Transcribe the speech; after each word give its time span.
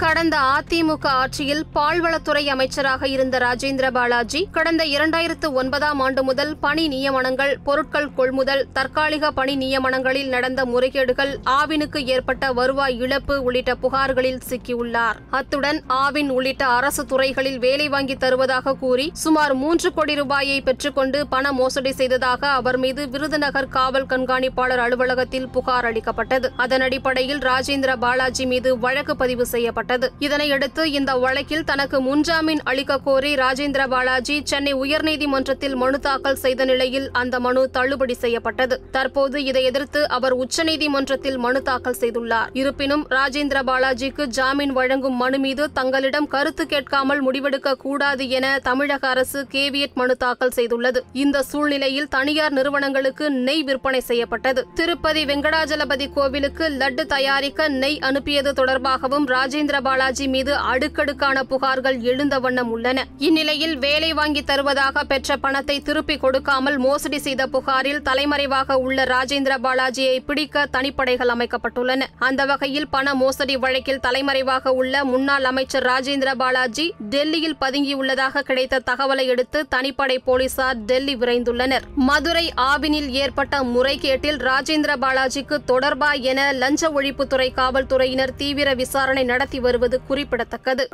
கடந்த 0.00 0.36
அதிமுக 0.54 1.06
ஆட்சியில் 1.20 1.62
பால்வளத்துறை 1.74 2.42
அமைச்சராக 2.46 3.08
இருந்த 3.08 3.36
ராஜேந்திர 3.38 3.90
பாலாஜி 3.90 4.48
கடந்த 4.52 4.84
இரண்டாயிரத்து 4.84 5.52
ஒன்பதாம் 5.52 6.00
ஆண்டு 6.00 6.22
முதல் 6.24 6.52
பணி 6.58 6.84
நியமனங்கள் 6.88 7.52
பொருட்கள் 7.64 8.08
கொள்முதல் 8.14 8.66
தற்காலிக 8.72 9.30
பணி 9.30 9.54
நியமனங்களில் 9.56 10.28
நடந்த 10.28 10.64
முறைகேடுகள் 10.64 11.32
ஆவினுக்கு 11.44 12.02
ஏற்பட்ட 12.04 12.52
வருவாய் 12.52 12.98
இழப்பு 12.98 13.42
உள்ளிட்ட 13.42 13.74
புகார்களில் 13.74 14.40
சிக்கியுள்ளார். 14.48 15.16
அத்துடன் 15.30 15.80
ஆவின் 15.88 16.28
உள்ளிட்ட 16.28 16.66
அரசு 16.66 17.04
துறைகளில் 17.06 17.58
வேலை 17.58 17.88
வாங்கி 17.88 18.16
தருவதாக 18.16 18.74
கூறி 18.74 19.10
சுமார் 19.14 19.54
மூன்று 19.54 19.92
கோடி 19.92 20.14
ரூபாயை 20.14 20.60
பெற்றுக்கொண்டு 20.60 21.26
பண 21.26 21.52
மோசடி 21.52 21.92
செய்ததாக 21.92 22.50
அவர் 22.50 22.76
மீது 22.76 23.08
விருதுநகர் 23.08 23.68
காவல் 23.68 24.06
கண்காணிப்பாளர் 24.06 24.84
அலுவலகத்தில் 24.86 25.48
புகார் 25.48 25.84
அளிக்கப்பட்டது. 25.84 26.52
அதன் 26.56 26.80
அடிப்படையில் 26.80 27.42
ராஜேந்திர 27.50 27.96
பாலாஜி 27.96 28.46
மீது 28.46 28.78
வழக்கு 28.78 29.16
பதிவு 29.16 29.46
செய்யப்பட்டது. 29.46 29.84
இதனையடுத்து 30.20 30.84
இந்த 30.84 31.16
வழக்கில் 31.16 31.64
தனக்கு 31.64 31.98
முன்ஜாமீன் 32.00 32.62
அளிக்க 32.64 32.98
கோரி 32.98 33.34
ராஜேந்திர 33.34 33.88
பாலாஜி 33.88 34.40
சென்னை 34.44 34.74
உயர்நீதிமன்றத்தில் 34.74 35.74
மனு 35.74 36.00
தாக்கல் 36.00 36.36
செய்த 36.36 36.64
நிலையில் 36.64 37.10
அந்த 37.12 37.40
மனு 37.40 37.70
தள்ளுபடி 37.70 38.14
செய்யப்பட்டது. 38.14 38.80
தற்போது 38.90 39.44
இதை 39.44 39.64
எதிர்த்து 39.64 40.08
அவர் 40.08 40.34
உச்சநீதிமன்றத்தில் 40.36 41.36
மனு 41.36 41.62
தாக்கல் 41.62 41.96
செய்துள்ளார். 42.00 42.48
இருப்பினும் 42.52 43.06
ராஜேந்திர 43.10 43.62
பாலாஜிக்கு 43.62 44.26
ஜாமீன் 44.26 44.72
வழங்கும் 44.72 45.16
மனு 45.16 45.38
மீது 45.38 45.72
தங்களிடம் 45.72 46.28
கருத்து 46.28 46.66
கேட்காமல் 46.66 47.22
முடிவெடுக்க 47.26 47.74
கூடாது 47.74 48.28
என 48.28 48.58
தமிழக 48.58 49.08
அரசு 49.08 49.46
கேவியட் 49.52 49.94
மனு 49.94 50.16
தாக்கல் 50.16 50.54
செய்துள்ளது. 50.56 51.02
இந்த 51.12 51.42
சூழ்நிலையில் 51.42 52.08
தனியார் 52.08 52.52
நிறுவனங்களுக்கு 52.52 53.30
நெய் 53.30 53.62
விற்பனை 53.62 54.00
செய்யப்பட்டது. 54.00 54.66
திருப்பதி 54.74 55.24
வெங்கடாஜலபதி 55.24 56.12
கோவிலுக்கு 56.14 56.68
லட்டு 56.68 57.06
தயாரிக்க 57.06 57.68
நெய் 57.68 57.98
அனுப்பியது 57.98 58.52
தொடர்பாகவும் 58.52 59.26
ராஜேந்திர 59.36 59.74
பாலாஜி 59.80 60.28
மீது 60.28 60.54
அடுக்கடுக்கான 60.56 61.42
புகார்கள் 61.50 62.00
எழுந்த 62.00 62.38
வண்ணம் 62.38 62.70
உள்ளன. 62.70 63.04
இந்நிலையில் 63.18 63.76
வேலை 63.78 64.12
வாங்கி 64.12 64.42
தருவதாக 64.42 65.04
பெற்ற 65.04 65.36
பணத்தை 65.36 65.80
திருப்பிக் 65.80 66.20
கொடுக்காமல் 66.20 66.78
மோசடி 66.78 67.18
செய்த 67.18 67.46
புகாரில் 67.46 68.02
தலைமறைவாக 68.02 68.78
உள்ள 68.78 69.04
ராஜேந்திர 69.04 69.54
பாலாஜியை 69.62 70.18
பிடிக்க 70.26 70.66
தனிப்படைகள் 70.72 71.32
அமைக்கப்பட்டுள்ளன. 71.34 72.02
அந்த 72.18 72.44
வகையில் 72.44 72.88
பண 72.88 73.14
மோசடி 73.14 73.56
வழக்கில் 73.56 74.00
தலைமறைவாக 74.00 74.72
உள்ள 74.72 75.04
முன்னாள் 75.04 75.44
அமைச்சர் 75.44 75.86
ராஜேந்திர 75.86 76.34
பாலாஜி 76.34 76.94
டெல்லியில் 76.98 77.56
பதுங்கியுள்ளதாக 77.60 78.42
கிடைத்த 78.42 78.82
தகவலை 78.86 79.30
அடுத்து 79.30 79.66
தனிப்படை 79.74 80.18
போலீசார் 80.24 80.76
டெல்லி 80.76 81.16
விரைந்துள்ளனர். 81.16 81.82
மதுரை 81.94 82.52
ஆவினில் 82.56 83.08
ஏற்பட்ட 83.08 83.62
முறைகேட்டில் 83.62 84.38
ராஜேந்திர 84.50 84.92
பாலாஜிக்கு 85.00 85.58
தொடர்பா 85.66 86.20
என 86.20 86.52
லஞ்ச 86.52 86.90
ஒழிப்புத்துறை 86.90 87.54
காவல்துறையினர் 87.54 88.34
தீவிர 88.36 88.74
விசாரணை 88.74 89.24
நடத்தி 89.24 89.60
வருவது 89.66 89.98
குறிப்பிடத்தக்கது. 90.02 90.88